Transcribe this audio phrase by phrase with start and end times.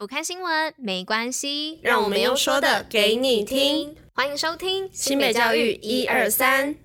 [0.00, 3.96] 不看新闻没关系，让我们用说的给你听。
[4.14, 6.76] 欢迎收听新北教育一二三。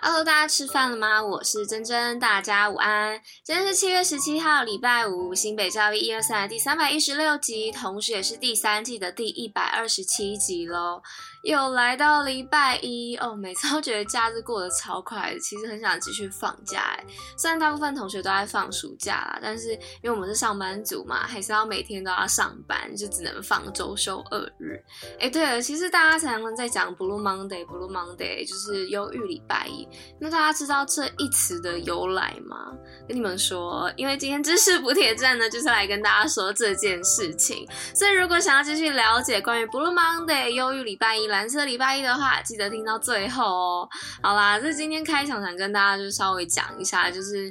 [0.00, 1.20] Hello，大家吃饭了吗？
[1.20, 3.20] 我是珍珍，大家午安。
[3.42, 11.02] 今天是七月十七号，礼拜五，新北教育一二三的第三百一十六集，同时也是第三季的第一百二十七集喽。
[11.44, 17.04] 又来到礼拜一哦，每次都觉得假日过得超快，其实很想继续放假哎。
[17.36, 19.72] 虽然大部分同学都在放暑假啦，但是
[20.02, 24.82] 因为我们是上班族嘛，还是要每天都要上班，就只能放周休二日。
[25.20, 29.86] 哎，对了，其实大家常常在讲 Blue Monday，Blue Monday 就是忧郁礼拜一。
[30.18, 32.72] 那大家知道这一词的由来吗？
[33.06, 37.68] 跟你们说，因为今天知识补帖站呢，就是来跟大家说这件事情。
[37.94, 43.88] 所以如果想要继续了解关于 Blue Monday 忧郁礼拜一，蓝色礼拜一的话，记得听到最后哦。
[44.22, 47.50] 好啦，这今天开场想跟大家就稍微讲一下，就是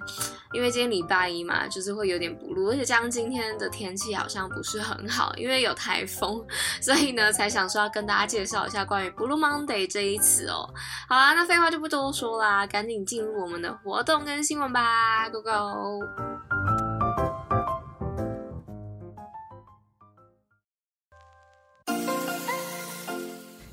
[0.53, 6.41] 因为今天礼拜一嘛，就是会有点 blue，而且加上今天的天气好像不是很好，因为有台风，
[6.79, 10.73] 所以呢才想说要跟大家介绍一下关于 Blue Monday 这一词哦。
[11.09, 16.32] 好啦，那废话就不多说啦，赶紧进入我们的活动跟新闻吧，Go Go！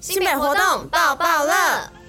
[0.00, 1.99] 新北活动爆爆乐。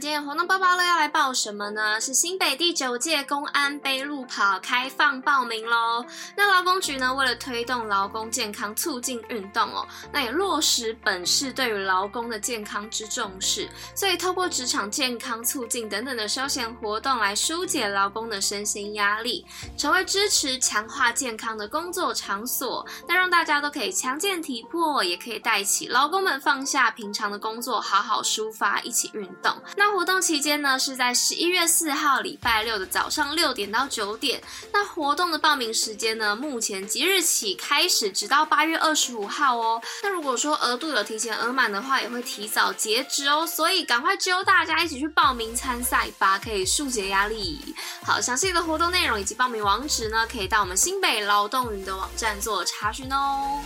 [0.00, 2.00] 今天活动包包乐要来报什么呢？
[2.00, 6.06] 是新北第九届公安杯路跑开放报名喽。
[6.36, 19.44] 那劳工局呢，为了推动劳工健康，促进运动哦，那也落实本市对于劳工的健康之重视，所以透过职场健康促进等等的休闲活动来疏解劳工的身心压力，
[19.76, 22.86] 成为支持强化健康的工作场所。
[23.08, 29.52] 那让大家都可以强健体魄，也可以带起劳工们放下平常的工作，好好抒发，一起运动。
[29.76, 34.42] 那活动期间呢，是在十一月四号礼拜六的早上六点到九点。
[34.72, 39.82] 那活动的报名时间呢，目前即日起开始，直到八月二十五号哦。
[40.02, 43.46] 那如果说额度有提前额满的话，也会提早截止哦。
[43.46, 47.74] 所以赶快揪大家一起去报名参赛吧，可以疏解压力。
[48.04, 53.60] 好，详细的活动内容以及报名网址呢，可以到我们新北劳动云的网站做查询哦。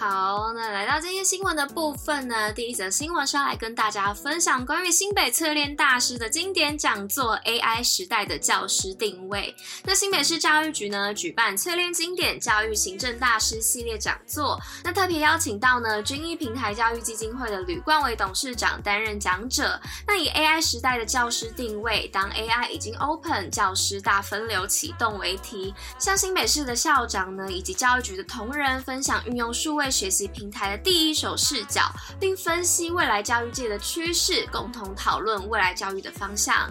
[0.00, 9.54] 好，那来到今天新闻的部分呢，第一则新闻是要来跟大家分享关于新北淬炼大师的经典讲座《AI 时代的教师定位》。
[9.84, 19.78] 那新北市教育局呢，举办淬炼经典教育行政大师系列讲座，那特别邀请到呢均一平台教育基金会的吕冠伟董事长担任讲者。
[20.06, 29.89] 那以 AI 时代的教师定位，当 AI 已经 Open，教师大分流启动为题，向新北市的校长呢以及教育局的同仁分享运用数位。
[29.90, 31.82] 学习平台的第一手视角，
[32.20, 36.70] 并分析未来教育界的趋势，共同讨论未来教育的方向。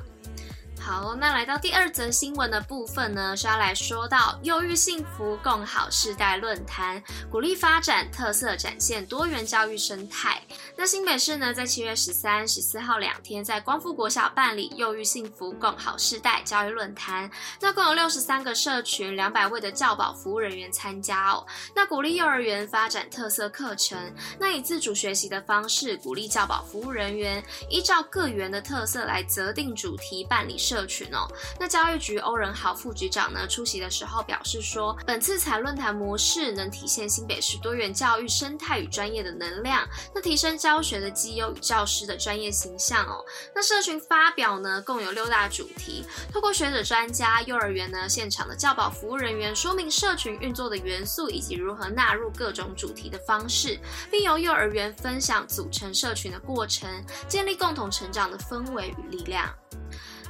[0.89, 10.41] 好，那来到第二则新闻的部分呢，是要来说到忧郁幸福共好世代论坛，鼓励发展特色，展现多元教育生态。
[10.75, 17.29] 那新北市呢，在七月十三、十四号两天，在光复国小办理忧郁幸福共好世代教育论坛，
[17.61, 21.45] 那共有六十三个社群、两百位的教保服务人员参加哦。
[21.75, 23.95] 那鼓励幼儿园发展特色课程，
[24.39, 30.57] 那以自主学习的方式，鼓励教保服务人员依照各园的特色来择定主题办理。
[30.57, 31.27] 社社群哦，
[31.59, 39.85] 那教育局欧仁豪副局长呢出席的时候表示说，本次采论坛模式能体现新北市多元教育生态与专业的能量，
[40.15, 43.21] 那提升教学的绩优与教师的专业形象哦。
[43.53, 53.77] 那社群发表呢共有六大主题，透过学者专家、幼儿园呢现场的教保服务人员说明社群运作的元素以及如何纳入各种主题的方式，
[54.09, 56.89] 并由幼儿园分享组成社群的过程，
[57.27, 59.53] 建立共同成长的氛围与力量。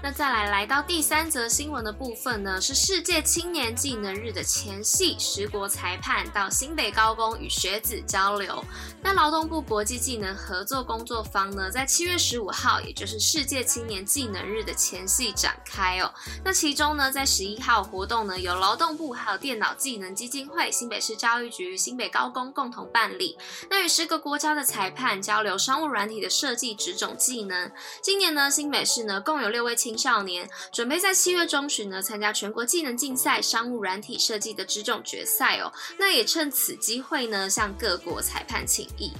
[0.01, 8.63] 那再来来到第三则新闻的部分呢，是世界青年技能日的前夕，十国裁判到新北高工与学子交流。
[9.03, 16.13] 那劳动部国际技能合作工作坊呢，在七月十五号，也就是世界青年技能日的前夕展开哦。
[16.45, 23.37] 那其中呢，在十一号活动呢，由劳动部还有电脑技能基金会、新北市教育局、新北高工共同办理。
[23.69, 27.69] 那与十个国家的裁判交流商务软体的设计职种技能。
[28.01, 39.11] 今年呢，新北市呢，共有六位青青少年准备在七月中旬呢参加全国技能竞赛商务软体设计的职种决赛哦，那也趁此机会呢向各国裁判请益。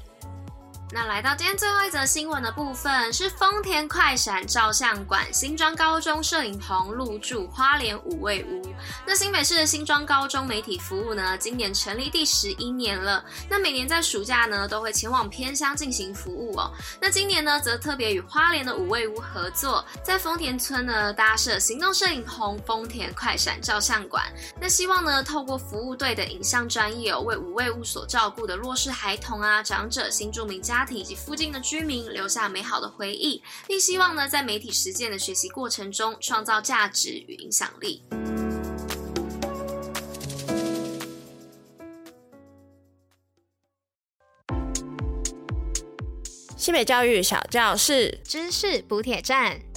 [0.91, 8.68] 那来到今天最后一则新闻的部分，是丰田快闪照相馆新庄高中摄影棚入驻花莲五味屋。
[9.06, 13.24] 那新北市的新庄高中媒体服务呢，今年成立第十一年了。
[13.47, 16.71] 那每年在暑假呢，都会前往偏乡进行服务哦。
[17.00, 24.25] 那今年呢，则特别与花莲的五味屋合作，在丰田村呢搭设行动摄影棚——丰田快闪照相馆。
[24.59, 30.79] 那希望呢，透过服务队的影像专业哦，为五味屋所照顾的弱势孩童啊、长者、新住民家。
[30.80, 38.02] 家庭以及附近的居民留下美好的回忆，并希望呢，在媒体实践的学习过程中创造价值与影响力。
[46.56, 49.69] 西北教育小教室，知识补铁站。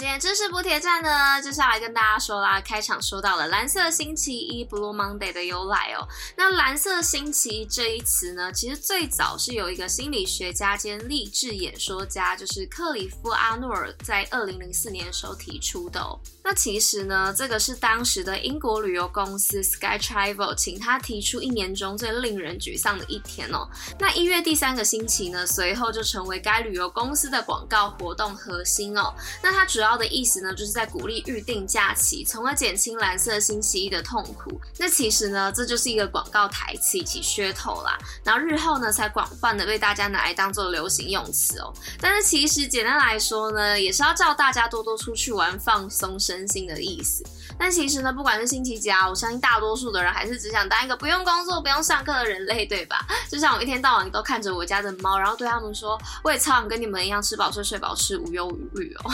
[0.00, 2.58] 今天知识补铁站呢，接下来跟大家说啦。
[2.58, 6.08] 开场说到了蓝色星期一 （Blue Monday） 的由来哦。
[6.38, 16.18] 那蓝色星期一这一词呢，其实最早是有一个心理学家兼励志演说家，就是克里夫·阿诺尔，在二零零四年的时候提出的哦。
[16.42, 23.68] 那其实呢，这个是当时的英国旅游公司 Sky Travel 请他提出一年中最令人沮丧的一天哦。
[23.98, 29.12] 那一月第三个星期呢，随后就成为该旅游公司的广告活动核心哦。
[29.42, 34.60] 那它主要的意思呢，就是在鼓励预定假期，从而减轻蓝色星期一的痛苦。
[34.78, 37.98] 那其实呢，这就是一个广告台词以及噱头啦。
[38.24, 41.72] 然后日后呢，才广泛的被大家拿来当做流行用词哦。
[42.00, 47.24] 但是其实简单来说呢，也是要叫大家多多出去玩，放松身心的意思。
[47.60, 53.04] 但其实呢，不管是星期几啊，我相信大多数的人还是只想当一个不用工作、不用上课的人类，对吧？
[53.30, 59.10] 就像我一天到晚都看着我家的猫，然后对他们说，我也超想跟你们一样吃饱睡、睡饱吃，无忧无虑哦。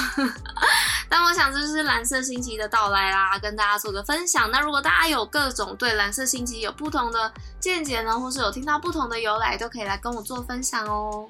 [1.11, 4.49] 但我想这就是蓝色星期一的到来啦，跟大家做个分享。
[4.53, 11.29] 那如果大家有各种对蓝色星期一有不同的见解呢，或是有听到不同的由来，都可以来跟我做分享哦。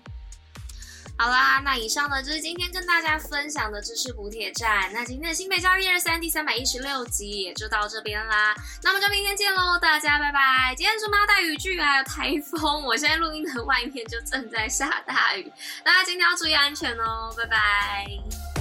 [1.19, 4.93] 好啦，那以上呢就是今天跟大家分享的知识补铁站。
[4.93, 8.55] 那今天的新北教育一二三第三百一十六集也就到这边啦。
[8.83, 10.75] 那我们就明天见喽，大家拜拜。
[10.77, 15.51] 今天是妈带雨具还有台风，我现在录音的外面就正在下大雨，
[15.83, 18.56] 大家今天要注意安全哦，拜拜。